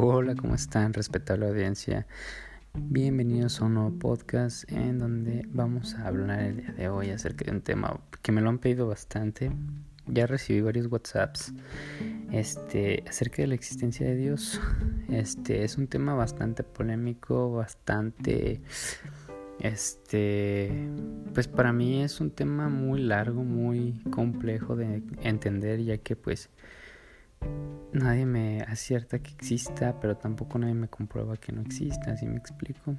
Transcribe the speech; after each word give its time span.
Hola, 0.00 0.36
¿cómo 0.36 0.54
están, 0.54 0.92
respetable 0.92 1.48
audiencia? 1.48 2.06
Bienvenidos 2.72 3.60
a 3.60 3.64
un 3.64 3.74
nuevo 3.74 3.98
podcast 3.98 4.70
en 4.70 5.00
donde 5.00 5.44
vamos 5.48 5.96
a 5.96 6.06
hablar 6.06 6.38
el 6.38 6.58
día 6.58 6.70
de 6.70 6.88
hoy 6.88 7.10
acerca 7.10 7.46
de 7.46 7.50
un 7.50 7.62
tema 7.62 7.98
que 8.22 8.30
me 8.30 8.40
lo 8.40 8.48
han 8.48 8.60
pedido 8.60 8.86
bastante. 8.86 9.50
Ya 10.06 10.28
recibí 10.28 10.60
varios 10.60 10.86
WhatsApps 10.86 11.52
este, 12.30 13.02
acerca 13.08 13.42
de 13.42 13.48
la 13.48 13.54
existencia 13.56 14.06
de 14.06 14.14
Dios. 14.14 14.60
Este 15.08 15.64
es 15.64 15.76
un 15.76 15.88
tema 15.88 16.14
bastante 16.14 16.62
polémico, 16.62 17.50
bastante 17.50 18.60
este, 19.58 20.70
pues 21.34 21.48
para 21.48 21.72
mí 21.72 22.04
es 22.04 22.20
un 22.20 22.30
tema 22.30 22.68
muy 22.68 23.02
largo, 23.02 23.42
muy 23.42 24.00
complejo 24.12 24.76
de 24.76 25.02
entender, 25.22 25.82
ya 25.82 25.98
que 25.98 26.14
pues 26.14 26.50
nadie 27.92 28.26
me 28.26 28.62
acierta 28.62 29.18
que 29.18 29.30
exista, 29.32 29.98
pero 30.00 30.16
tampoco 30.16 30.58
nadie 30.58 30.74
me 30.74 30.88
comprueba 30.88 31.36
que 31.36 31.52
no 31.52 31.62
exista, 31.62 32.12
¿así 32.12 32.26
me 32.26 32.36
explico? 32.36 32.96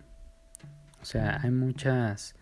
O 1.02 1.06
sea, 1.06 1.40
hay 1.42 1.52
muchas 1.52 2.36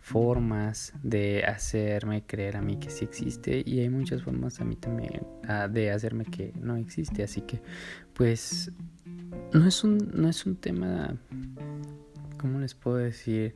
formas 0.00 0.92
de 1.02 1.44
hacerme 1.44 2.26
creer 2.26 2.56
a 2.56 2.62
mí 2.62 2.76
que 2.76 2.90
sí 2.90 3.04
existe 3.04 3.62
y 3.64 3.80
hay 3.80 3.88
muchas 3.88 4.22
formas 4.22 4.60
a 4.60 4.64
mí 4.64 4.76
también 4.76 5.26
ah, 5.48 5.66
de 5.66 5.90
hacerme 5.90 6.26
que 6.26 6.52
no 6.60 6.76
existe, 6.76 7.22
así 7.22 7.40
que 7.40 7.62
pues 8.12 8.70
no 9.54 9.66
es 9.66 9.82
un 9.82 10.10
no 10.12 10.28
es 10.28 10.44
un 10.44 10.56
tema 10.56 11.16
¿cómo 12.38 12.58
les 12.58 12.74
puedo 12.74 12.98
decir? 12.98 13.54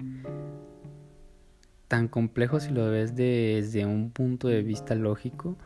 tan 1.88 2.06
complejo 2.06 2.60
si 2.60 2.70
lo 2.70 2.90
ves 2.90 3.16
desde 3.16 3.86
un 3.86 4.10
punto 4.10 4.48
de 4.48 4.62
vista 4.62 4.94
lógico, 4.94 5.56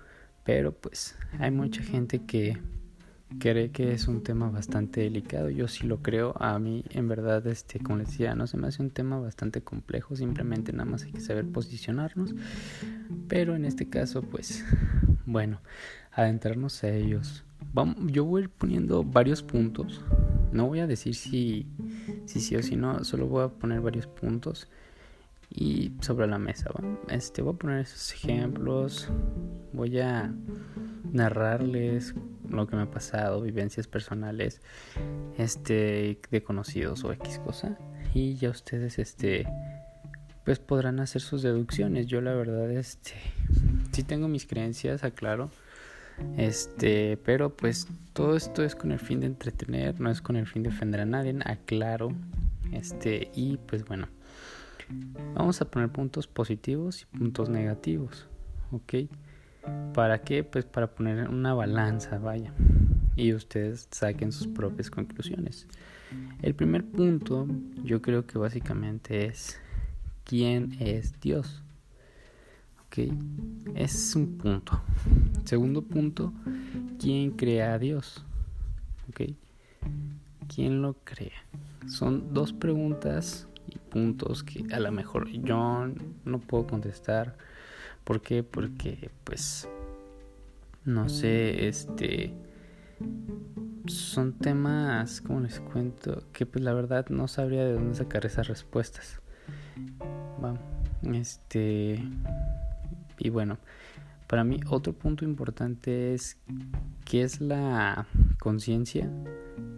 pero 0.45 0.73
pues 0.73 1.17
hay 1.39 1.51
mucha 1.51 1.83
gente 1.83 2.21
que 2.21 2.59
cree 3.39 3.71
que 3.71 3.93
es 3.93 4.09
un 4.09 4.23
tema 4.23 4.51
bastante 4.51 5.01
delicado. 5.01 5.51
Yo 5.51 5.69
sí 5.69 5.87
lo 5.87 6.03
creo. 6.03 6.35
A 6.39 6.59
mí, 6.59 6.85
en 6.91 7.09
verdad, 7.09 7.47
este, 7.47 7.79
como 7.79 7.99
les 7.99 8.09
decía, 8.09 8.35
no 8.35 8.47
se 8.47 8.57
me 8.57 8.69
hace 8.69 8.83
un 8.83 8.91
tema 8.91 9.19
bastante 9.21 9.63
complejo. 9.63 10.17
Simplemente 10.17 10.73
nada 10.73 10.85
más 10.85 11.05
hay 11.05 11.13
que 11.13 11.21
saber 11.21 11.47
posicionarnos. 11.47 12.35
Pero 13.29 13.55
en 13.55 13.65
este 13.65 13.89
caso, 13.89 14.23
pues, 14.23 14.65
bueno, 15.27 15.61
adentrarnos 16.13 16.83
a 16.85 16.91
ellos. 16.91 17.45
Vamos, 17.73 17.97
yo 18.13 18.25
voy 18.25 18.43
a 18.43 18.45
ir 18.45 18.51
poniendo 18.51 19.05
varios 19.05 19.43
puntos. 19.43 20.03
No 20.53 20.67
voy 20.67 20.81
a 20.81 20.87
decir 20.87 21.15
si, 21.15 21.67
si 22.27 22.41
sí 22.41 22.57
o 22.57 22.63
si 22.63 22.77
no. 22.77 23.05
Solo 23.05 23.27
voy 23.27 23.45
a 23.45 23.49
poner 23.49 23.81
varios 23.81 24.07
puntos 24.07 24.69
y 25.55 25.93
sobre 26.01 26.27
la 26.27 26.39
mesa. 26.39 26.71
Este, 27.09 27.43
voy 27.43 27.55
a 27.55 27.59
poner 27.59 27.81
esos 27.81 28.13
ejemplos, 28.13 29.09
voy 29.73 29.99
a 30.01 30.33
narrarles 31.13 32.15
lo 32.49 32.67
que 32.67 32.77
me 32.77 32.83
ha 32.83 32.91
pasado, 32.91 33.41
vivencias 33.43 33.87
personales, 33.87 34.61
este, 35.37 36.19
de 36.31 36.43
conocidos 36.43 37.05
o 37.05 37.13
X 37.13 37.39
cosa, 37.39 37.79
y 38.15 38.35
ya 38.35 38.51
ustedes, 38.51 38.99
este, 38.99 39.47
pues 40.45 40.59
podrán 40.59 41.01
hacer 41.01 41.23
sus 41.23 41.43
deducciones. 41.43 42.07
Yo 42.07 42.21
la 42.21 42.35
verdad, 42.35 42.71
este, 42.71 43.13
sí 43.93 44.03
tengo 44.03 44.29
mis 44.29 44.47
creencias, 44.47 45.05
aclaro. 45.05 45.51
Este, 46.37 47.17
pero 47.25 47.57
pues 47.57 47.89
todo 48.13 48.37
esto 48.37 48.63
es 48.63 48.77
con 48.77 48.93
el 48.93 48.99
fin 48.99 49.21
de 49.21 49.27
entretener, 49.27 49.99
no 49.99 50.11
es 50.11 50.21
con 50.21 50.37
el 50.37 50.47
fin 50.47 50.63
de 50.63 50.69
ofender 50.69 51.01
a 51.01 51.07
nadie, 51.07 51.35
aclaro. 51.45 52.13
Este, 52.71 53.31
y 53.35 53.57
pues 53.57 53.85
bueno, 53.85 54.09
Vamos 55.35 55.61
a 55.61 55.65
poner 55.65 55.91
puntos 55.91 56.27
positivos 56.27 57.03
y 57.03 57.19
puntos 57.19 57.49
negativos, 57.49 58.27
¿ok? 58.71 58.95
¿Para 59.95 60.23
qué? 60.23 60.45
Pues 60.45 60.65
para 60.65 60.89
poner 60.89 61.29
una 61.29 61.55
balanza, 61.55 62.19
vaya, 62.19 62.53
y 63.17 63.33
ustedes 63.33 63.89
saquen 63.91 64.33
sus 64.33 64.47
propias 64.47 64.91
conclusiones. 64.91 65.67
El 66.43 66.55
primer 66.55 66.85
punto 66.85 67.47
yo 67.85 68.03
creo 68.03 68.27
que 68.27 68.39
básicamente 68.39 69.27
es 69.27 69.59
quién 70.25 70.77
es 70.81 71.21
Dios. 71.21 71.63
¿Ok? 72.87 72.99
Es 73.75 74.15
un 74.15 74.37
punto. 74.37 74.83
Segundo 75.45 75.83
punto, 75.83 76.33
¿quién 76.99 77.31
crea 77.31 77.75
a 77.75 77.79
Dios? 77.79 78.25
¿Ok? 79.09 79.33
¿Quién 80.55 80.83
lo 80.83 80.95
crea? 81.05 81.47
Son 81.87 82.35
dos 82.35 82.53
preguntas 82.53 83.49
puntos 83.93 84.43
que 84.43 84.65
a 84.73 84.81
lo 84.81 84.91
mejor 84.91 85.29
yo 85.29 85.87
no 86.25 86.39
puedo 86.41 86.67
contestar. 86.67 87.37
¿Por 88.05 88.23
qué? 88.23 88.43
Porque 88.43 89.11
pues 89.25 89.69
no 90.85 91.09
sé, 91.09 91.69
este 91.69 92.35
son 93.87 94.33
temas, 94.33 95.21
como 95.21 95.41
les 95.41 95.61
cuento, 95.61 96.25
que 96.33 96.47
pues 96.47 96.65
la 96.65 96.73
verdad 96.73 97.07
no 97.11 97.29
sabría 97.29 97.65
de 97.65 97.75
dónde 97.75 97.95
sacar 97.95 98.25
esas 98.25 98.49
respuestas. 98.49 99.21
este 101.03 102.03
y 103.19 103.29
bueno, 103.31 103.59
para 104.27 104.45
mí 104.45 104.61
otro 104.69 104.93
punto 104.93 105.25
importante 105.25 106.15
es 106.15 106.39
qué 107.05 107.23
es 107.23 107.41
la 107.41 108.07
conciencia. 108.41 109.11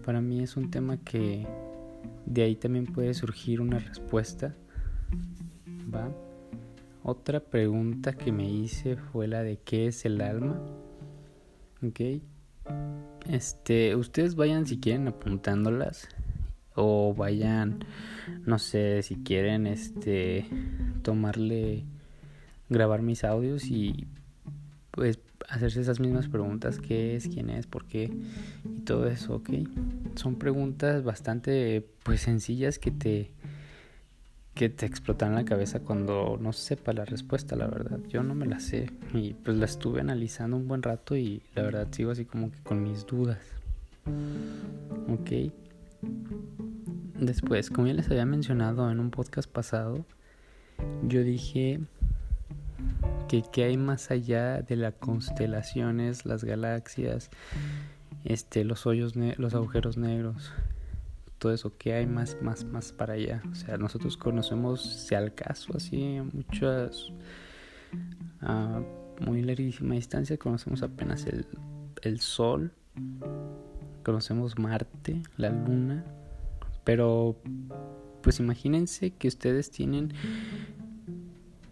Para 0.05 0.21
mí 0.21 0.43
es 0.43 0.57
un 0.57 0.71
tema 0.71 0.97
que 0.99 1.47
de 2.27 2.43
ahí 2.43 2.57
también 2.57 2.87
puede 2.87 3.15
surgir 3.15 3.61
una 3.61 3.79
respuesta. 3.79 4.55
¿Va? 5.95 6.11
Otra 7.03 7.41
pregunta 7.41 8.15
que 8.15 8.33
me 8.33 8.51
hice 8.51 8.97
fue 8.97 9.29
la 9.29 9.43
de 9.43 9.59
qué 9.59 9.89
es 9.89 10.05
el 10.05 10.21
alma. 10.21 10.61
¿Ok? 11.83 12.01
Este, 13.29 13.95
ustedes 13.97 14.35
vayan 14.35 14.67
si 14.67 14.79
quieren 14.79 15.09
apuntándolas 15.09 16.09
o 16.75 17.15
vayan, 17.15 17.85
no 18.45 18.59
sé, 18.59 19.03
si 19.03 19.17
quieren 19.17 19.67
este 19.67 20.47
tomarle 21.03 21.85
grabar 22.69 23.03
mis 23.03 23.25
audios 23.25 23.67
y 23.67 24.07
pues 24.91 25.21
hacerse 25.49 25.81
esas 25.81 26.01
mismas 26.01 26.29
preguntas, 26.29 26.79
qué 26.81 27.17
es, 27.17 27.29
quién 27.29 27.51
es, 27.51 27.67
por 27.67 27.87
qué 27.87 28.11
todo 28.85 29.09
eso, 29.09 29.37
¿ok? 29.37 29.51
Son 30.15 30.37
preguntas 30.37 31.03
bastante 31.03 31.87
pues 32.03 32.21
sencillas 32.21 32.79
que 32.79 32.91
te 32.91 33.31
que 34.55 34.69
te 34.69 34.87
explotan 34.87 35.35
la 35.35 35.45
cabeza 35.45 35.81
cuando 35.81 36.39
no 36.41 36.53
sepa 36.53 36.93
la 36.93 37.05
respuesta, 37.05 37.57
la 37.57 37.67
verdad. 37.67 37.99
Yo 38.09 38.23
no 38.23 38.37
me 38.37 38.47
la 38.47 38.61
sé 38.61 38.89
y 39.13 39.35
pues 39.35 39.57
la 39.57 39.65
estuve 39.65 40.01
analizando 40.01 40.57
un 40.57 40.69
buen 40.69 40.83
rato 40.83 41.17
y 41.17 41.43
la 41.57 41.63
verdad 41.63 41.89
sigo 41.91 42.13
así 42.13 42.25
como 42.25 42.53
que 42.53 42.61
con 42.61 42.83
mis 42.83 43.05
dudas. 43.05 43.41
¿Ok? 45.09 45.53
Después, 47.19 47.71
como 47.71 47.89
ya 47.89 47.95
les 47.95 48.09
había 48.11 48.27
mencionado 48.27 48.91
en 48.91 49.01
un 49.01 49.11
podcast 49.11 49.51
pasado, 49.51 50.05
yo 51.09 51.25
dije 51.25 51.81
que 53.29 53.43
qué 53.53 53.65
hay 53.65 53.77
más 53.77 54.11
allá 54.11 54.63
de 54.63 54.77
las 54.77 54.95
constelaciones, 54.95 56.27
las 56.27 56.45
galaxias, 56.45 57.31
este, 58.25 58.65
los 58.65 58.87
hoyos, 58.87 59.15
los 59.17 59.55
agujeros 59.55 59.97
negros, 59.97 60.53
todo 61.39 61.53
eso, 61.53 61.77
qué 61.77 61.95
hay 61.95 62.07
más, 62.07 62.37
más, 62.43 62.65
más 62.65 62.93
para 62.93 63.15
allá. 63.15 63.43
O 63.51 63.55
sea, 63.55 63.77
nosotros 63.77 64.17
conocemos, 64.17 64.83
si 64.83 65.15
al 65.15 65.35
caso, 65.35 65.77
así, 65.77 66.21
muchas, 66.33 67.13
a 68.41 68.81
muy 69.21 69.43
larguísima 69.43 69.95
distancia, 69.95 70.37
conocemos 70.39 70.83
apenas 70.83 71.27
el, 71.27 71.47
el 72.03 72.21
Sol, 72.21 72.73
conocemos 74.03 74.59
Marte, 74.59 75.23
la 75.37 75.51
Luna, 75.51 76.05
pero 76.85 77.37
pues 78.23 78.41
imagínense 78.41 79.11
que 79.11 79.29
ustedes 79.29 79.71
tienen 79.71 80.15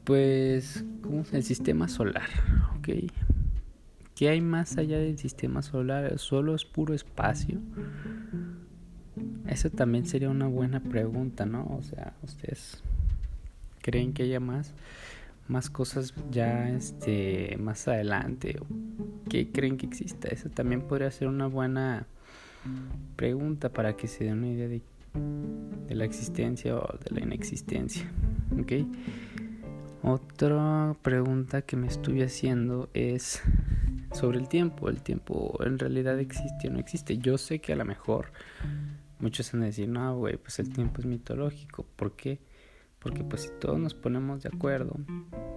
pues, 0.05 0.85
¿cómo 1.03 1.23
es 1.23 1.33
el 1.33 1.45
sistema 1.45 1.89
solar? 1.89 2.29
¿Ok? 2.77 2.89
¿Qué 4.23 4.29
hay 4.29 4.41
más 4.41 4.79
allá 4.79 5.01
del 5.01 5.19
sistema 5.19 5.63
solar? 5.63 6.17
¿Solo 6.17 6.55
es 6.55 6.65
puro 6.65 6.95
espacio? 6.95 7.59
Eso 9.49 9.69
también 9.69 10.07
sería 10.07 10.31
una 10.31 10.47
buena 10.47 10.79
pregunta, 10.79 11.45
¿no? 11.45 11.67
O 11.77 11.83
sea, 11.83 12.15
¿ustedes 12.23 12.85
creen 13.81 14.13
que 14.13 14.23
haya 14.23 14.39
más? 14.39 14.75
más 15.49 15.71
cosas 15.71 16.15
ya 16.31 16.69
este 16.69 17.57
más 17.59 17.89
adelante 17.89 18.61
qué 19.29 19.51
creen 19.51 19.77
que 19.77 19.87
exista 19.87 20.29
eso 20.29 20.49
también 20.51 20.83
podría 20.83 21.11
ser 21.11 21.27
una 21.27 21.49
buena 21.49 22.07
pregunta 23.17 23.71
para 23.71 23.97
que 23.97 24.07
se 24.07 24.23
den 24.23 24.39
una 24.39 24.49
idea 24.51 24.69
de, 24.69 24.83
de 25.89 25.95
la 25.97 26.05
existencia 26.05 26.77
o 26.77 26.97
de 26.97 27.11
la 27.11 27.23
inexistencia 27.23 28.09
¿ok? 28.57 28.87
Otra 30.05 30.95
pregunta 31.03 31.63
que 31.63 31.77
me 31.77 31.89
estuve 31.89 32.23
haciendo 32.25 32.89
es 32.95 33.43
sobre 34.13 34.39
el 34.39 34.49
tiempo. 34.49 34.89
¿El 34.89 35.03
tiempo 35.03 35.59
en 35.65 35.79
realidad 35.79 36.19
existe 36.19 36.69
o 36.69 36.71
no 36.71 36.79
existe? 36.79 37.19
Yo 37.19 37.39
sé 37.39 37.61
que 37.61 37.73
a 37.73 37.77
lo 37.77 37.85
mejor 37.85 38.33
muchos 39.19 39.53
van 39.53 39.63
a 39.63 39.67
decir, 39.67 39.89
no, 39.89 40.17
güey, 40.17 40.37
pues 40.37 40.59
el 40.59 40.73
tiempo 40.73 41.01
es 41.01 41.07
mitológico. 41.07 41.87
¿Por 41.97 42.17
qué? 42.17 42.41
Porque 42.99 43.25
pues 43.25 43.43
si 43.43 43.49
todos 43.61 43.79
nos 43.79 43.95
ponemos 43.95 44.43
de 44.43 44.51
acuerdo, 44.53 44.95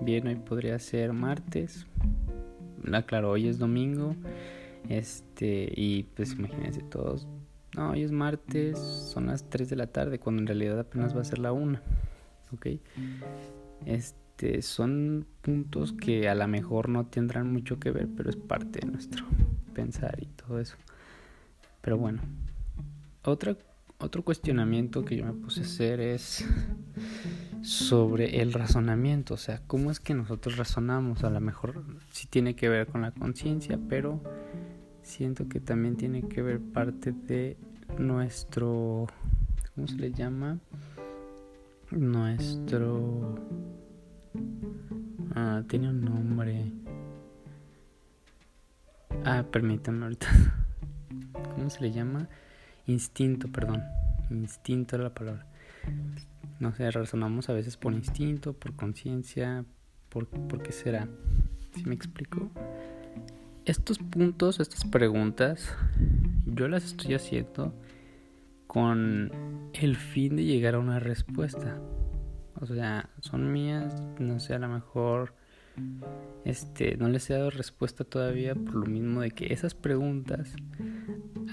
bien, 0.01 0.27
hoy 0.27 0.35
podría 0.35 0.79
ser 0.79 1.13
martes. 1.13 1.85
Claro, 3.07 3.31
hoy 3.31 3.47
es 3.47 3.57
domingo. 3.57 4.15
Este, 4.89 5.71
y 5.75 6.03
pues 6.03 6.33
imagínense 6.33 6.81
todos 6.81 7.27
no, 7.75 7.91
hoy 7.91 8.03
es 8.03 8.11
martes, 8.11 8.79
son 8.79 9.27
las 9.27 9.49
3 9.49 9.69
de 9.69 9.75
la 9.75 9.87
tarde, 9.87 10.17
cuando 10.17 10.41
en 10.41 10.47
realidad 10.47 10.79
apenas 10.79 11.15
va 11.15 11.21
a 11.21 11.25
ser 11.25 11.39
la 11.39 11.51
1. 11.51 11.79
¿Ok? 12.53 12.67
Este, 13.85 14.17
son 14.61 15.25
puntos 15.41 15.93
que 15.93 16.27
a 16.29 16.35
lo 16.35 16.47
mejor 16.47 16.89
no 16.89 17.05
tendrán 17.05 17.51
mucho 17.51 17.79
que 17.79 17.91
ver, 17.91 18.07
pero 18.15 18.29
es 18.29 18.35
parte 18.35 18.79
de 18.79 18.91
nuestro 18.91 19.25
pensar 19.73 20.17
y 20.21 20.25
todo 20.25 20.59
eso. 20.59 20.75
Pero 21.81 21.97
bueno, 21.97 22.21
otra, 23.23 23.55
otro 23.99 24.23
cuestionamiento 24.23 25.05
que 25.05 25.17
yo 25.17 25.25
me 25.25 25.33
puse 25.33 25.61
a 25.61 25.63
hacer 25.63 25.99
es 25.99 26.45
sobre 27.61 28.41
el 28.41 28.53
razonamiento, 28.53 29.33
o 29.33 29.37
sea, 29.37 29.61
cómo 29.65 29.89
es 29.89 29.99
que 29.99 30.13
nosotros 30.13 30.57
razonamos, 30.57 31.23
a 31.23 31.29
lo 31.29 31.41
mejor 31.41 31.83
sí 32.11 32.27
tiene 32.27 32.55
que 32.55 32.69
ver 32.69 32.87
con 32.87 33.01
la 33.01 33.11
conciencia, 33.11 33.79
pero 33.89 34.21
siento 35.01 35.47
que 35.47 35.59
también 35.59 35.95
tiene 35.95 36.27
que 36.27 36.41
ver 36.41 36.59
parte 36.59 37.11
de 37.11 37.57
nuestro, 37.97 39.07
¿cómo 39.73 39.87
se 39.87 39.95
le 39.95 40.11
llama? 40.11 40.59
Nuestro... 41.91 43.24
Tiene 45.63 45.89
un 45.89 46.05
nombre. 46.05 46.71
Ah, 49.23 49.43
permítanme 49.51 50.03
ahorita. 50.03 50.27
¿Cómo 51.55 51.69
se 51.69 51.81
le 51.81 51.91
llama? 51.91 52.27
Instinto, 52.87 53.47
perdón. 53.47 53.83
Instinto 54.29 54.95
es 54.95 55.01
la 55.01 55.13
palabra 55.13 55.45
no 56.59 56.73
sé, 56.73 56.89
razonamos 56.89 57.49
a 57.49 57.53
veces 57.53 57.77
por 57.77 57.93
instinto, 57.93 58.53
por 58.53 58.75
conciencia, 58.75 59.65
por, 60.09 60.27
por 60.27 60.61
qué 60.61 60.71
será. 60.71 61.07
¿Sí 61.75 61.83
me 61.85 61.95
explico? 61.95 62.49
Estos 63.65 63.97
puntos, 63.99 64.59
estas 64.59 64.85
preguntas, 64.85 65.75
yo 66.45 66.67
las 66.67 66.85
estoy 66.85 67.15
haciendo 67.15 67.73
con 68.67 69.31
el 69.73 69.95
fin 69.95 70.35
de 70.35 70.45
llegar 70.45 70.75
a 70.75 70.79
una 70.79 70.99
respuesta. 70.99 71.79
O 72.61 72.65
sea, 72.65 73.09
son 73.19 73.51
mías, 73.51 74.01
no 74.19 74.39
sé, 74.39 74.53
a 74.53 74.59
lo 74.59 74.69
mejor 74.69 75.33
este 76.45 76.95
no 76.97 77.09
les 77.09 77.29
he 77.29 77.33
dado 77.33 77.49
respuesta 77.49 78.03
todavía 78.03 78.55
por 78.55 78.75
lo 78.75 78.85
mismo 78.85 79.21
de 79.21 79.31
que 79.31 79.51
esas 79.51 79.73
preguntas 79.73 80.55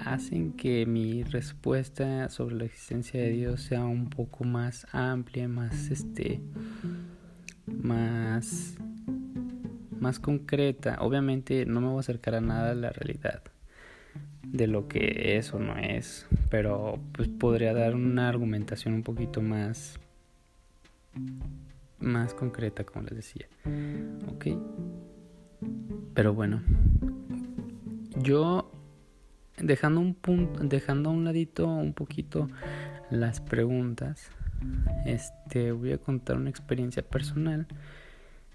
hacen 0.05 0.53
que 0.53 0.87
mi 0.87 1.23
respuesta 1.25 2.29
sobre 2.29 2.57
la 2.57 2.65
existencia 2.65 3.21
de 3.21 3.31
Dios 3.31 3.63
sea 3.63 3.85
un 3.85 4.09
poco 4.11 4.45
más 4.45 4.87
amplia, 4.93 5.49
más 5.49 5.91
este 5.91 6.41
más 7.67 8.77
más 9.99 10.19
concreta. 10.19 10.99
Obviamente 11.01 11.65
no 11.65 11.81
me 11.81 11.89
voy 11.89 11.99
a 11.99 12.01
acercar 12.01 12.35
a 12.35 12.41
nada 12.41 12.73
a 12.73 12.75
la 12.75 12.91
realidad 12.91 13.43
de 14.43 14.67
lo 14.67 14.89
que 14.89 15.37
es 15.39 15.55
o 15.55 15.59
no 15.59 15.79
es, 15.79 16.27
pero 16.51 16.99
pues 17.13 17.29
podría 17.29 17.73
dar 17.73 17.95
una 17.95 18.29
argumentación 18.29 18.95
un 18.95 19.03
poquito 19.03 19.41
más 19.41 19.99
más 22.03 22.35
concreta, 22.35 22.85
como 22.85 23.05
les 23.07 23.17
decía. 23.17 23.47
Ok. 24.29 24.47
Pero 26.15 26.35
bueno, 26.35 26.63
yo 28.17 28.71
dejando 29.59 30.01
un 30.01 30.15
punto, 30.15 30.61
dejando 30.65 31.11
a 31.11 31.13
un 31.13 31.25
ladito 31.25 31.67
un 31.67 31.95
poquito 31.95 32.49
las 33.11 33.41
preguntas, 33.41 34.31
este, 35.07 35.73
voy 35.73 35.93
a 35.93 35.99
contar 35.99 36.37
una 36.37 36.51
experiencia 36.51 37.03
personal, 37.03 37.67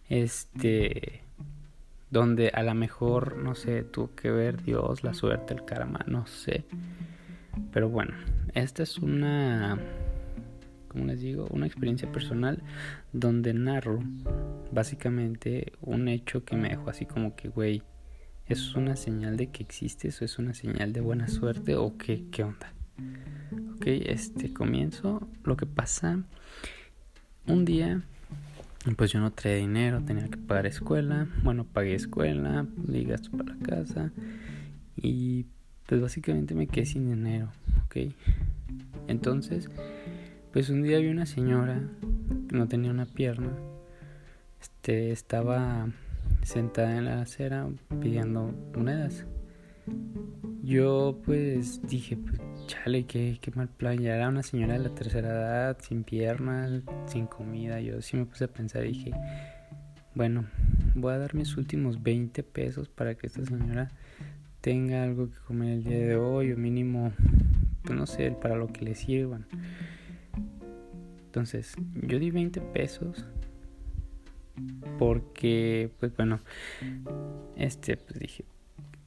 este, 0.09 1.23
donde 2.09 2.49
a 2.49 2.63
lo 2.63 2.73
mejor, 2.73 3.37
no 3.37 3.55
sé, 3.55 3.83
tuvo 3.83 4.15
que 4.15 4.31
ver 4.31 4.63
Dios, 4.63 5.03
la 5.03 5.13
suerte, 5.13 5.53
el 5.53 5.65
karma, 5.65 5.99
no 6.07 6.27
sé. 6.27 6.65
Pero 7.71 7.89
bueno, 7.89 8.13
esta 8.53 8.83
es 8.83 8.97
una, 8.99 9.79
como 10.87 11.05
les 11.05 11.21
digo, 11.21 11.47
una 11.51 11.67
experiencia 11.67 12.11
personal 12.11 12.63
donde 13.13 13.53
narro 13.53 13.99
básicamente 14.71 15.73
un 15.81 16.07
hecho 16.07 16.43
que 16.43 16.55
me 16.55 16.69
dejó 16.69 16.89
así 16.89 17.05
como 17.05 17.35
que, 17.35 17.49
güey, 17.49 17.83
¿Es 18.49 18.75
una 18.75 18.95
señal 18.95 19.35
de 19.35 19.47
que 19.47 19.61
existes 19.61 20.21
o 20.21 20.25
es 20.25 20.39
una 20.39 20.53
señal 20.53 20.93
de 20.93 21.01
buena 21.01 21.27
suerte 21.27 21.75
o 21.75 21.97
qué, 21.97 22.23
qué 22.31 22.45
onda? 22.45 22.71
Ok, 23.75 23.83
este 23.87 24.53
comienzo. 24.53 25.27
Lo 25.43 25.57
que 25.57 25.65
pasa, 25.65 26.23
un 27.45 27.65
día, 27.65 28.03
pues 28.95 29.11
yo 29.11 29.19
no 29.19 29.33
traía 29.33 29.57
dinero, 29.57 30.01
tenía 30.05 30.29
que 30.29 30.37
pagar 30.37 30.65
escuela. 30.65 31.27
Bueno, 31.43 31.65
pagué 31.65 31.95
escuela, 31.95 32.65
di 32.77 33.03
gasto 33.03 33.31
para 33.31 33.53
la 33.53 33.59
casa 33.59 34.11
y 34.95 35.45
pues 35.85 35.99
básicamente 35.99 36.55
me 36.55 36.67
quedé 36.67 36.85
sin 36.85 37.09
dinero, 37.09 37.51
ok. 37.85 38.13
Entonces, 39.09 39.69
pues 40.57 40.71
un 40.71 40.81
día 40.81 40.97
vi 40.97 41.09
una 41.09 41.27
señora 41.27 41.83
que 42.49 42.57
no 42.57 42.67
tenía 42.67 42.89
una 42.89 43.05
pierna, 43.05 43.51
este, 44.59 45.11
estaba 45.11 45.87
sentada 46.41 46.97
en 46.97 47.05
la 47.05 47.21
acera 47.21 47.67
pidiendo 48.01 48.55
monedas. 48.75 49.27
Yo 50.63 51.21
pues 51.23 51.87
dije, 51.87 52.17
pues 52.17 52.41
chale, 52.65 53.05
qué, 53.05 53.37
qué 53.39 53.51
mal 53.51 53.69
plan. 53.69 53.99
Ya 53.99 54.15
era 54.15 54.29
una 54.29 54.41
señora 54.41 54.73
de 54.73 54.79
la 54.79 54.95
tercera 54.95 55.29
edad, 55.29 55.77
sin 55.79 56.03
piernas, 56.03 56.81
sin 57.05 57.27
comida. 57.27 57.79
Yo 57.79 58.01
sí 58.01 58.17
me 58.17 58.25
puse 58.25 58.45
a 58.45 58.47
pensar 58.47 58.83
y 58.85 58.93
dije, 58.93 59.11
bueno, 60.15 60.45
voy 60.95 61.13
a 61.13 61.19
dar 61.19 61.35
mis 61.35 61.55
últimos 61.55 62.01
20 62.01 62.41
pesos 62.41 62.89
para 62.89 63.13
que 63.13 63.27
esta 63.27 63.45
señora 63.45 63.91
tenga 64.61 65.03
algo 65.03 65.29
que 65.29 65.37
comer 65.37 65.73
el 65.73 65.83
día 65.83 65.99
de 65.99 66.15
hoy 66.15 66.51
o 66.51 66.57
mínimo, 66.57 67.11
pues 67.83 67.95
no 67.95 68.07
sé, 68.07 68.31
para 68.31 68.55
lo 68.55 68.65
que 68.73 68.85
le 68.85 68.95
sirvan. 68.95 69.45
Entonces, 71.37 71.75
yo 72.01 72.17
di 72.17 72.31
20 72.31 72.59
pesos 72.61 73.23
porque 74.97 75.91
pues 75.99 76.17
bueno 76.17 76.39
este 77.55 77.95
pues 77.95 78.19
dije 78.19 78.43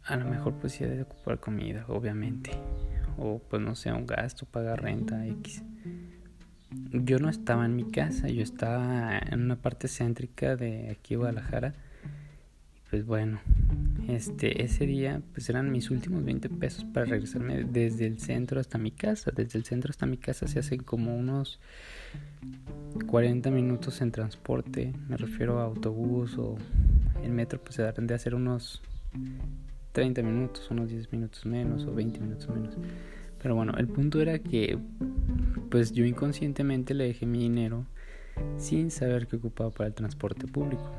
a 0.05 0.15
lo 0.15 0.27
mejor 0.27 0.55
pues 0.55 0.75
sí 0.75 0.85
de 0.85 1.03
ocupar 1.03 1.41
comida 1.41 1.87
obviamente. 1.89 2.53
O 3.19 3.41
pues 3.41 3.61
no 3.61 3.75
sé 3.75 3.93
un 3.93 4.07
gasto 4.07 4.47
pagar 4.47 4.81
renta 4.81 5.27
x. 5.27 5.65
Yo 6.93 7.19
no 7.19 7.29
estaba 7.29 7.67
en 7.67 7.75
mi 7.75 7.91
casa 7.91 8.29
yo 8.29 8.45
estaba 8.45 9.19
en 9.19 9.43
una 9.43 9.57
parte 9.57 9.89
céntrica 9.89 10.55
de 10.55 10.89
aquí 10.89 11.17
Guadalajara. 11.17 11.75
Y 12.77 12.91
pues 12.91 13.05
bueno 13.05 13.41
este 14.09 14.63
ese 14.63 14.87
día 14.87 15.23
pues 15.33 15.49
eran 15.51 15.71
mis 15.71 15.91
últimos 15.91 16.25
20 16.25 16.49
pesos 16.49 16.85
para 16.85 17.07
regresarme 17.07 17.65
desde 17.65 18.07
el 18.07 18.19
centro 18.19 18.61
hasta 18.61 18.79
mi 18.79 18.91
casa 18.91 19.31
desde 19.35 19.59
el 19.59 19.65
centro 19.65 19.91
hasta 19.91 20.07
mi 20.07 20.17
casa 20.17 20.47
se 20.47 20.59
hacen 20.59 20.83
como 20.83 21.17
unos 21.17 21.61
40 23.07 23.51
minutos 23.51 24.01
en 24.03 24.11
transporte, 24.11 24.93
me 25.09 25.17
refiero 25.17 25.61
a 25.61 25.65
autobús 25.65 26.37
o 26.39 26.57
en 27.23 27.35
metro, 27.35 27.61
pues 27.61 27.77
se 27.77 27.83
darán 27.83 28.07
de 28.07 28.15
hacer 28.15 28.35
unos 28.35 28.83
30 29.93 30.23
minutos, 30.23 30.71
unos 30.71 30.91
10 30.91 31.13
minutos 31.13 31.47
menos 31.47 31.85
o 31.85 31.95
20 31.95 32.21
minutos 32.21 32.49
menos. 32.49 32.77
Pero 33.43 33.55
bueno, 33.55 33.73
el 33.79 33.89
punto 33.89 34.21
era 34.21 34.39
que 34.39 34.79
pues 35.71 35.93
yo 35.93 36.05
inconscientemente 36.05 36.95
le 36.95 37.05
dejé 37.05 37.27
mi 37.27 37.39
dinero 37.39 37.87
sin 38.59 38.91
saber 38.91 39.27
que 39.27 39.37
ocupaba 39.37 39.71
para 39.71 39.89
el 39.89 39.95
transporte 39.95 40.47
público. 40.47 40.91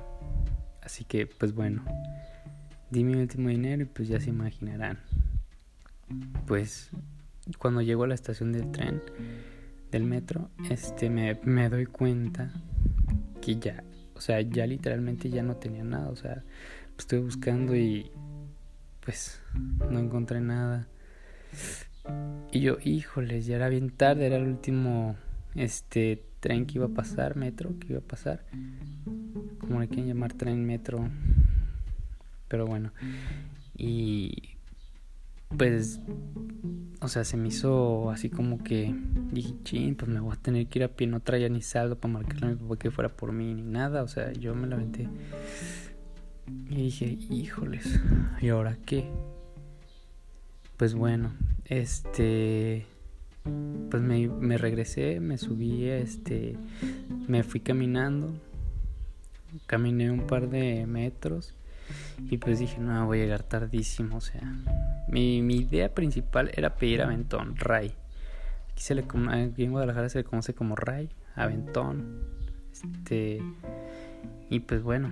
Así 0.81 1.03
que 1.03 1.27
pues 1.27 1.53
bueno, 1.53 1.83
di 2.91 3.03
mi 3.03 3.15
último 3.15 3.49
dinero 3.49 3.83
y 3.83 3.85
pues 3.85 4.07
ya 4.07 4.19
se 4.19 4.29
imaginarán. 4.29 4.99
Pues 6.45 6.91
cuando 7.57 7.81
llego 7.81 8.03
a 8.03 8.07
la 8.07 8.15
estación 8.15 8.51
del 8.51 8.71
tren, 8.71 9.01
del 9.91 10.03
metro, 10.03 10.49
este 10.69 11.09
me, 11.09 11.39
me 11.43 11.69
doy 11.69 11.85
cuenta 11.85 12.51
que 13.41 13.57
ya, 13.57 13.83
o 14.15 14.21
sea, 14.21 14.41
ya 14.41 14.67
literalmente 14.67 15.29
ya 15.29 15.41
no 15.41 15.55
tenía 15.55 15.83
nada, 15.83 16.09
o 16.09 16.15
sea, 16.15 16.43
pues 16.95 16.99
estuve 16.99 17.21
buscando 17.21 17.75
y 17.75 18.11
pues 19.03 19.41
no 19.89 19.99
encontré 19.99 20.41
nada. 20.41 20.87
Y 22.51 22.61
yo, 22.61 22.77
híjoles, 22.83 23.45
ya 23.45 23.55
era 23.55 23.69
bien 23.69 23.89
tarde, 23.89 24.27
era 24.27 24.37
el 24.37 24.47
último 24.47 25.15
este 25.55 26.23
tren 26.39 26.65
que 26.65 26.77
iba 26.77 26.87
a 26.87 26.89
pasar, 26.89 27.35
metro 27.35 27.77
que 27.79 27.93
iba 27.93 27.99
a 27.99 28.03
pasar. 28.03 28.45
Como 29.59 29.79
le 29.79 29.87
quieren 29.87 30.07
llamar 30.07 30.33
tren 30.33 30.65
metro. 30.65 31.09
Pero 32.51 32.67
bueno. 32.67 32.91
Y 33.77 34.57
pues 35.57 35.99
o 37.01 37.07
sea, 37.07 37.23
se 37.23 37.35
me 37.35 37.47
hizo 37.47 38.11
así 38.11 38.29
como 38.29 38.63
que 38.63 38.93
dije, 39.31 39.55
ching, 39.63 39.95
pues 39.95 40.09
me 40.09 40.19
voy 40.19 40.33
a 40.33 40.35
tener 40.35 40.67
que 40.67 40.79
ir 40.79 40.83
a 40.83 40.87
pie, 40.87 41.07
no 41.07 41.19
traía 41.19 41.49
ni 41.49 41.61
saldo 41.61 41.97
para 41.97 42.13
marcarle 42.13 42.45
a 42.45 42.49
mi 42.49 42.55
papá 42.55 42.77
que 42.77 42.91
fuera 42.91 43.09
por 43.09 43.31
mí 43.31 43.55
ni 43.55 43.63
nada, 43.63 44.03
o 44.03 44.07
sea, 44.07 44.31
yo 44.33 44.53
me 44.53 44.67
la. 44.67 44.77
Y 46.69 46.75
dije, 46.75 47.17
híjoles, 47.31 47.99
¿y 48.41 48.49
ahora 48.49 48.77
qué? 48.85 49.09
Pues 50.77 50.93
bueno, 50.93 51.33
este, 51.65 52.85
pues 53.89 54.03
me, 54.03 54.27
me 54.27 54.59
regresé, 54.59 55.19
me 55.19 55.39
subí, 55.39 55.85
este, 55.85 56.55
me 57.27 57.41
fui 57.41 57.61
caminando, 57.61 58.31
caminé 59.65 60.11
un 60.11 60.27
par 60.27 60.49
de 60.49 60.85
metros 60.85 61.55
Y 62.29 62.37
pues 62.37 62.59
dije, 62.59 62.79
no, 62.79 63.05
voy 63.05 63.19
a 63.19 63.23
llegar 63.23 63.43
tardísimo. 63.43 64.17
O 64.17 64.21
sea, 64.21 64.41
mi, 65.07 65.41
mi 65.41 65.57
idea 65.57 65.93
principal 65.93 66.51
era 66.53 66.75
pedir 66.75 67.01
aventón, 67.01 67.55
Ray. 67.57 67.93
Aquí, 68.71 68.83
se 68.83 68.95
le, 68.95 69.03
en 69.11 69.71
Guadalajara 69.71 70.09
se 70.09 70.19
le 70.19 70.23
conoce 70.23 70.53
como 70.53 70.75
Ray, 70.75 71.09
aventón. 71.35 72.19
Este. 72.71 73.41
Y 74.49 74.59
pues 74.61 74.81
bueno, 74.83 75.11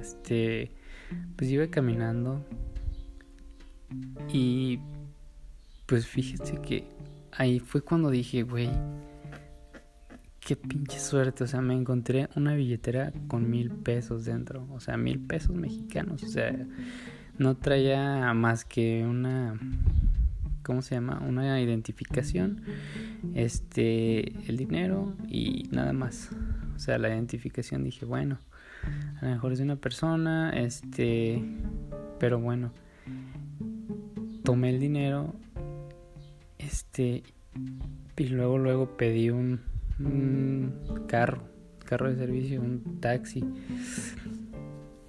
este. 0.00 0.72
Pues 1.36 1.50
iba 1.50 1.66
caminando. 1.68 2.44
Y 4.32 4.78
pues 5.86 6.06
fíjese 6.06 6.60
que 6.60 6.84
ahí 7.32 7.58
fue 7.58 7.82
cuando 7.82 8.10
dije, 8.10 8.42
güey, 8.42 8.70
qué 10.50 10.56
pinche 10.56 10.98
suerte. 10.98 11.44
O 11.44 11.46
sea, 11.46 11.60
me 11.60 11.74
encontré 11.74 12.28
una 12.34 12.54
billetera 12.54 13.12
con 13.28 13.48
mil 13.48 13.70
pesos 13.70 14.24
dentro. 14.24 14.66
O 14.72 14.80
sea, 14.80 14.96
mil 14.96 15.20
pesos 15.20 15.54
mexicanos. 15.54 16.24
O 16.24 16.26
sea, 16.26 16.52
no 17.38 17.56
traía 17.56 18.34
más 18.34 18.64
que 18.64 19.06
una. 19.06 19.56
¿Cómo 20.64 20.82
se 20.82 20.96
llama? 20.96 21.22
Una 21.24 21.60
identificación. 21.60 22.62
Este. 23.36 24.32
El 24.48 24.56
dinero 24.56 25.14
y 25.28 25.68
nada 25.70 25.92
más. 25.92 26.30
O 26.74 26.80
sea, 26.80 26.98
la 26.98 27.10
identificación 27.10 27.84
dije, 27.84 28.04
bueno. 28.04 28.40
A 29.20 29.26
lo 29.26 29.30
mejor 29.30 29.52
es 29.52 29.58
de 29.58 29.64
una 29.64 29.76
persona. 29.76 30.50
Este. 30.50 31.40
Pero 32.18 32.40
bueno. 32.40 32.72
Tomé 34.42 34.70
el 34.70 34.80
dinero 34.80 35.36
este, 36.58 37.22
y 38.16 38.24
luego, 38.24 38.58
luego 38.58 38.96
pedí 38.96 39.30
un, 39.30 39.60
carro, 41.06 41.42
carro 41.84 42.10
de 42.10 42.16
servicio, 42.16 42.60
un 42.60 43.00
taxi. 43.00 43.44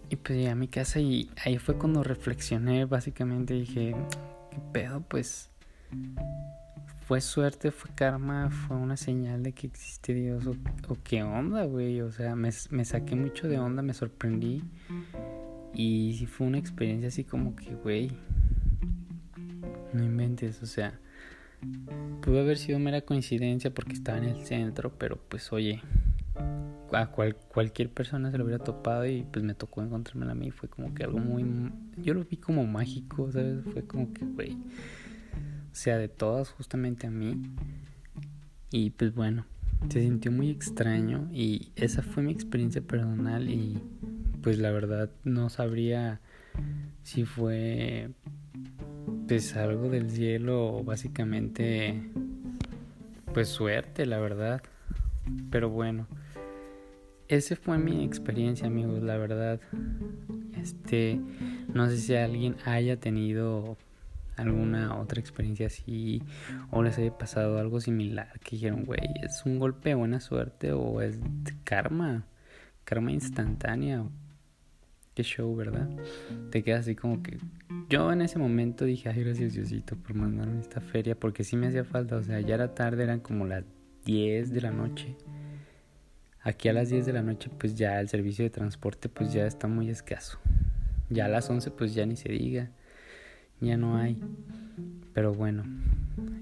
Y 0.10 0.16
pues 0.18 0.38
llegué 0.38 0.50
a 0.50 0.56
mi 0.56 0.68
casa 0.68 1.00
y 1.00 1.30
ahí 1.46 1.58
fue 1.58 1.78
cuando 1.78 2.04
reflexioné, 2.04 2.86
básicamente 2.86 3.54
dije, 3.54 3.96
¿qué 4.52 4.58
pedo? 4.74 5.02
Pues 5.02 5.50
fue 7.12 7.22
suerte, 7.22 7.72
fue 7.72 7.92
karma, 7.94 8.50
fue 8.50 8.78
una 8.78 8.98
señal 8.98 9.44
de 9.44 9.54
que 9.54 9.68
existe 9.68 10.14
Dios 10.14 10.48
o, 10.48 10.98
qué 11.04 11.24
onda, 11.24 11.66
güey. 11.66 12.02
O 12.02 12.12
sea, 12.12 12.36
me, 12.36 12.50
me, 12.70 12.86
saqué 12.86 13.16
mucho 13.16 13.48
de 13.48 13.60
onda, 13.60 13.82
me 13.82 13.94
sorprendí. 13.94 14.64
Y 15.74 16.16
sí 16.18 16.26
fue 16.26 16.48
una 16.48 16.58
experiencia 16.58 17.08
así 17.08 17.24
como 17.24 17.56
que, 17.56 17.76
güey, 17.76 18.12
no 19.94 20.04
inventes, 20.04 20.62
o 20.62 20.66
sea, 20.66 21.00
Pudo 22.22 22.42
haber 22.42 22.58
sido 22.58 22.80
mera 22.80 23.02
coincidencia 23.02 23.74
porque 23.74 23.94
estaba 23.94 24.18
en 24.18 24.26
el 24.26 24.46
centro, 24.46 24.94
pero 24.98 25.18
pues 25.18 25.52
oye, 25.52 25.82
a 26.92 27.08
cualquier 27.08 27.90
persona 27.90 28.32
se 28.32 28.38
lo 28.38 28.46
hubiera 28.46 28.64
topado 28.64 29.06
y 29.06 29.24
pues 29.24 29.44
me 29.44 29.54
tocó 29.54 29.82
encontrarme 29.82 30.30
a 30.32 30.36
mí. 30.36 30.52
Fue 30.52 30.70
como 30.70 30.94
que 30.94 31.04
algo 31.04 31.20
muy... 31.20 31.72
Yo 31.98 32.14
lo 32.14 32.26
vi 32.26 32.38
como 32.38 32.66
mágico, 32.66 33.32
¿sabes? 33.32 33.64
Fue 33.72 33.84
como 33.86 34.14
que, 34.14 34.26
güey. 34.26 34.54
O 34.54 35.76
sea, 35.76 35.98
de 35.98 36.10
todas 36.10 36.50
justamente 36.50 37.08
a 37.08 37.12
mí. 37.12 37.42
Y 38.72 38.92
pues 38.92 39.14
bueno, 39.14 39.46
se 39.90 40.02
sintió 40.02 40.32
muy 40.32 40.50
extraño 40.50 41.30
y 41.32 41.72
esa 41.76 42.02
fue 42.04 42.24
mi 42.24 42.32
experiencia 42.32 42.82
personal 42.82 43.50
y 43.50 43.82
pues 44.42 44.58
la 44.60 44.72
verdad 44.72 45.10
no 45.24 45.50
sabría 45.50 46.22
si 47.04 47.26
fue 47.26 48.12
pues 49.28 49.56
algo 49.56 49.90
del 49.90 50.10
cielo, 50.10 50.84
básicamente, 50.84 52.02
pues 53.34 53.50
suerte, 53.50 54.06
la 54.06 54.20
verdad. 54.20 54.62
Pero 55.50 55.70
bueno, 55.70 56.08
esa 57.28 57.56
fue 57.56 57.78
mi 57.78 58.04
experiencia, 58.04 58.68
amigos, 58.68 59.02
la 59.02 59.18
verdad. 59.18 59.62
Este, 60.60 61.20
no 61.74 61.90
sé 61.90 61.98
si 61.98 62.16
alguien 62.16 62.56
haya 62.66 63.00
tenido 63.00 63.78
alguna 64.36 65.00
otra 65.00 65.20
experiencia 65.20 65.68
así 65.68 66.22
o 66.72 66.84
les 66.84 66.98
haya 66.98 67.18
pasado 67.18 67.58
algo 67.58 67.80
similar 67.80 68.40
que 68.42 68.56
dijeron, 68.56 68.86
güey, 68.86 69.00
es 69.24 69.44
un 69.46 69.60
golpe 69.60 69.90
de 69.90 69.96
buena 69.96 70.20
suerte 70.20 70.72
o 70.74 71.02
es 71.02 71.20
karma, 71.64 72.26
karma 72.84 73.12
instantánea. 73.12 74.04
Qué 75.14 75.24
show, 75.24 75.54
¿verdad? 75.56 75.90
Te 76.52 76.64
quedas 76.64 76.82
así 76.82 76.96
como 76.96 77.22
que, 77.22 77.38
yo 77.90 78.12
en 78.12 78.22
ese 78.22 78.40
momento 78.40 78.86
dije, 78.86 79.10
ay, 79.10 79.24
gracias 79.24 79.54
Diosito 79.54 79.98
por 79.98 80.14
mandarme 80.16 80.62
esta 80.62 80.80
feria, 80.80 81.20
porque 81.20 81.44
sí 81.44 81.58
me 81.58 81.68
hacía 81.68 81.84
falta, 81.84 82.16
o 82.16 82.24
sea, 82.24 82.40
ya 82.40 82.56
era 82.56 82.74
tarde, 82.74 83.04
eran 83.04 83.20
como 83.20 83.46
las 83.46 83.66
10 84.06 84.52
de 84.52 84.62
la 84.62 84.72
noche. 84.72 85.16
Aquí 86.44 86.70
a 86.70 86.74
las 86.74 86.90
10 86.90 87.06
de 87.06 87.14
la 87.14 87.22
noche 87.22 87.52
pues 87.56 87.76
ya 87.76 88.00
el 88.00 88.10
servicio 88.10 88.44
de 88.44 88.50
transporte 88.50 89.10
pues 89.10 89.32
ya 89.32 89.46
está 89.46 89.68
muy 89.68 89.90
escaso. 89.90 90.40
Ya 91.10 91.26
a 91.26 91.28
las 91.28 91.50
11 91.50 91.72
pues 91.72 91.94
ya 91.94 92.06
ni 92.06 92.16
se 92.16 92.30
diga, 92.30 92.72
ya 93.60 93.78
no 93.78 93.98
hay. 93.98 94.18
Pero 95.14 95.34
bueno, 95.34 95.64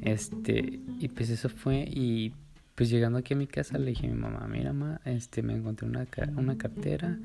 este, 0.01 0.79
y 0.99 1.07
pues 1.09 1.29
eso 1.29 1.49
fue 1.49 1.85
y 1.87 2.33
pues 2.75 2.89
llegando 2.89 3.19
aquí 3.19 3.33
a 3.33 3.37
mi 3.37 3.47
casa 3.47 3.77
le 3.77 3.87
dije 3.87 4.07
a 4.07 4.09
mi 4.09 4.15
mamá, 4.15 4.47
mira 4.47 4.71
mamá, 4.71 5.01
este, 5.03 5.43
me 5.43 5.53
encontré 5.53 5.85
una, 5.85 6.07
una 6.37 6.57
cartera, 6.57 7.19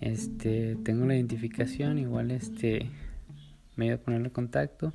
este, 0.00 0.76
tengo 0.82 1.06
la 1.06 1.16
identificación, 1.16 1.98
igual 1.98 2.30
este 2.30 2.90
me 3.76 3.86
iba 3.86 3.94
a 3.96 3.98
ponerle 3.98 4.30
contacto. 4.30 4.92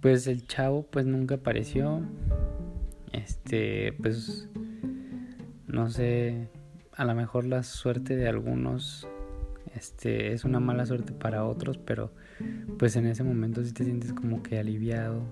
Pues 0.00 0.26
el 0.26 0.46
chavo 0.46 0.84
pues 0.84 1.06
nunca 1.06 1.36
apareció. 1.36 2.02
Este, 3.12 3.92
pues 3.94 4.48
no 5.66 5.90
sé, 5.90 6.48
a 6.94 7.04
lo 7.04 7.14
mejor 7.14 7.44
la 7.44 7.62
suerte 7.62 8.16
de 8.16 8.28
algunos 8.28 9.06
este 9.74 10.32
es 10.32 10.44
una 10.44 10.60
mala 10.60 10.86
suerte 10.86 11.12
para 11.12 11.44
otros, 11.44 11.78
pero 11.78 12.10
pues 12.78 12.96
en 12.96 13.06
ese 13.06 13.22
momento 13.22 13.62
sí 13.64 13.72
te 13.72 13.84
sientes 13.84 14.12
como 14.12 14.42
que 14.42 14.58
aliviado. 14.58 15.22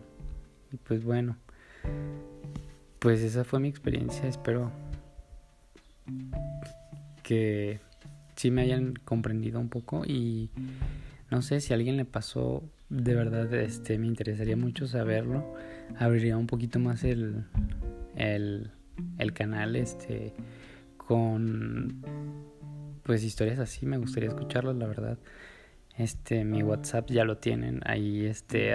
Y 0.72 0.76
pues 0.76 1.04
bueno, 1.04 1.36
pues 2.98 3.22
esa 3.22 3.44
fue 3.44 3.60
mi 3.60 3.68
experiencia, 3.68 4.28
espero 4.28 4.70
que 7.22 7.80
sí 8.36 8.50
me 8.50 8.62
hayan 8.62 8.94
comprendido 9.04 9.58
un 9.58 9.68
poco 9.68 10.04
y 10.06 10.50
no 11.30 11.42
sé 11.42 11.60
si 11.60 11.72
a 11.72 11.76
alguien 11.76 11.96
le 11.96 12.04
pasó, 12.04 12.62
de 12.88 13.14
verdad 13.14 13.52
este, 13.54 13.98
me 13.98 14.06
interesaría 14.06 14.56
mucho 14.56 14.86
saberlo. 14.86 15.54
Abriría 15.98 16.36
un 16.36 16.46
poquito 16.46 16.78
más 16.78 17.02
el, 17.02 17.44
el, 18.14 18.70
canal 19.32 19.74
este, 19.74 20.34
con 20.96 22.02
pues 23.02 23.24
historias 23.24 23.58
así, 23.58 23.86
me 23.86 23.98
gustaría 23.98 24.28
escucharlas, 24.28 24.76
la 24.76 24.86
verdad. 24.86 25.18
Este, 25.96 26.44
mi 26.44 26.62
WhatsApp 26.62 27.10
ya 27.10 27.24
lo 27.24 27.38
tienen, 27.38 27.80
ahí 27.86 28.26
este, 28.26 28.74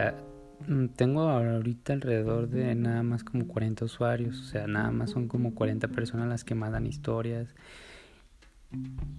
tengo 0.96 1.22
ahorita 1.22 1.94
alrededor 1.94 2.50
de 2.50 2.74
nada 2.74 3.04
más 3.04 3.24
como 3.24 3.48
40 3.48 3.86
usuarios, 3.86 4.40
o 4.40 4.44
sea, 4.46 4.66
nada 4.66 4.90
más 4.92 5.12
son 5.12 5.28
como 5.28 5.54
40 5.54 5.88
personas 5.90 6.28
las 6.28 6.44
que 6.44 6.56
mandan 6.56 6.88
historias 6.88 7.54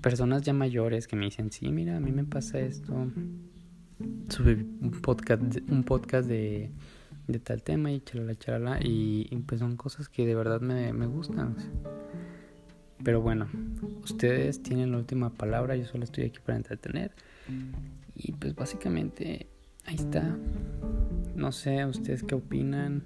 personas 0.01 0.43
ya 0.43 0.53
mayores 0.53 1.07
que 1.07 1.17
me 1.17 1.27
dicen, 1.27 1.51
sí, 1.51 1.71
mira, 1.71 1.97
a 1.97 2.01
mí 2.01 2.13
me 2.13 2.25
pasa 2.25 2.59
esto. 2.61 3.11
Subí 4.29 4.67
un 4.81 4.91
podcast, 5.03 5.43
un 5.69 5.85
podcast 5.85 6.29
de, 6.29 6.71
de 7.29 7.39
tal 7.39 7.63
tema 7.63 7.93
y 7.93 8.01
chalala, 8.01 8.35
chalala. 8.35 8.79
Y, 8.83 9.25
pues 9.47 9.61
son 9.61 9.77
cosas 9.77 10.09
que 10.09 10.27
de 10.27 10.35
verdad 10.35 10.61
me, 10.61 10.93
me 10.93 11.07
gustan. 11.07 11.57
Pero 13.05 13.21
bueno, 13.21 13.49
ustedes 14.03 14.63
tienen 14.63 14.93
la 14.93 14.99
última 14.99 15.31
palabra, 15.31 15.77
yo 15.77 15.87
solo 15.87 16.05
estoy 16.05 16.25
aquí 16.25 16.39
para 16.45 16.57
entretener. 16.57 17.13
Y 18.15 18.33
pues 18.33 18.55
básicamente 18.55 19.47
ahí 19.87 19.97
está. 19.97 20.37
No 21.35 21.51
sé, 21.53 21.85
¿ustedes 21.85 22.23
qué 22.23 22.35
opinan? 22.35 23.03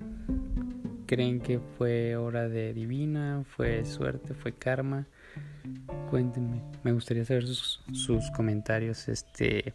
¿Creen 1.06 1.40
que 1.40 1.60
fue 1.60 2.16
hora 2.16 2.48
de 2.48 2.74
divina? 2.74 3.44
¿Fue 3.46 3.84
suerte? 3.84 4.34
¿Fue 4.34 4.52
karma? 4.52 5.06
Cuéntenme, 6.10 6.62
me 6.84 6.92
gustaría 6.92 7.24
saber 7.24 7.46
sus, 7.46 7.82
sus 7.92 8.30
comentarios. 8.30 9.08
Este, 9.08 9.74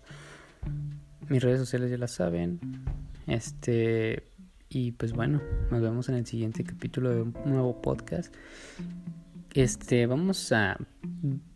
mis 1.29 1.43
redes 1.43 1.59
sociales 1.59 1.91
ya 1.91 1.97
las 1.97 2.11
saben. 2.11 2.59
Este, 3.27 4.23
y 4.69 4.93
pues 4.93 5.13
bueno, 5.13 5.41
nos 5.69 5.81
vemos 5.81 6.09
en 6.09 6.15
el 6.15 6.25
siguiente 6.25 6.63
capítulo 6.63 7.09
de 7.09 7.21
un 7.21 7.33
nuevo 7.45 7.81
podcast. 7.81 8.33
Este, 9.53 10.07
vamos 10.07 10.51
a 10.53 10.77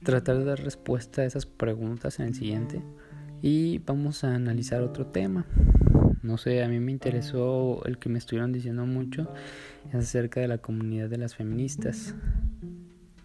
tratar 0.03 0.39
de 0.39 0.45
dar 0.45 0.59
respuesta 0.62 1.21
a 1.21 1.25
esas 1.25 1.45
preguntas 1.45 2.19
en 2.19 2.27
el 2.27 2.35
siguiente. 2.35 2.81
Y 3.41 3.79
vamos 3.79 4.24
a 4.24 4.35
analizar 4.35 4.81
otro 4.81 5.07
tema. 5.07 5.45
No 6.21 6.38
sé, 6.38 6.63
a 6.63 6.67
mí 6.67 6.79
me 6.79 6.91
interesó 6.91 7.85
el 7.85 8.00
que 8.00 8.09
me 8.09 8.17
estuvieron 8.17 8.51
diciendo 8.51 8.85
mucho 8.85 9.31
es 9.89 9.95
acerca 9.95 10.39
de 10.39 10.47
la 10.47 10.57
comunidad 10.57 11.09
de 11.09 11.17
las 11.17 11.35
feministas 11.35 12.15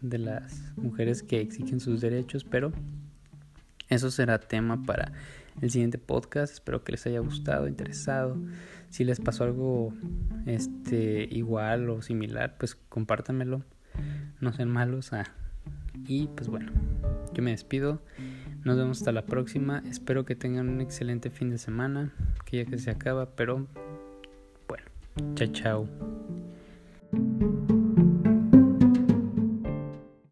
de 0.03 0.19
las 0.19 0.73
mujeres 0.77 1.23
que 1.23 1.41
exigen 1.41 1.81
sus 1.81 2.01
derechos, 2.01 2.45
pero 2.45 2.73
eso 3.89 4.11
será 4.11 4.39
tema 4.39 4.83
para 4.85 5.13
el 5.61 5.71
siguiente 5.71 5.99
podcast. 5.99 6.55
Espero 6.55 6.85
que 6.85 6.93
les 6.93 7.07
haya 7.07 7.21
gustado, 7.21 7.69
interesado. 7.69 8.37
Si 8.89 9.05
les 9.05 9.21
pasó 9.21 9.45
algo 9.45 9.93
este 10.47 11.29
igual 11.31 11.91
o 11.91 12.03
similar, 12.03 12.57
pues 12.59 12.75
compártanmelo. 12.75 13.63
No 14.41 14.53
sean 14.53 14.71
malos. 14.71 15.13
Ah. 15.13 15.27
Y 16.07 16.29
pues 16.29 16.49
bueno, 16.49 16.73
yo 17.33 17.43
me 17.43 17.51
despido. 17.51 18.01
Nos 18.65 18.77
vemos 18.77 18.99
hasta 18.99 19.13
la 19.13 19.27
próxima. 19.27 19.83
Espero 19.87 20.25
que 20.25 20.37
tengan 20.37 20.69
un 20.69 20.81
excelente 20.81 21.31
fin 21.31 21.51
de 21.51 21.59
semana, 21.59 22.13
que 22.45 22.59
ya 22.59 22.65
que 22.65 22.79
se 22.79 22.91
acaba, 22.91 23.35
pero 23.35 23.67
bueno, 24.69 24.85
chao 25.35 25.49
chao. 25.49 26.20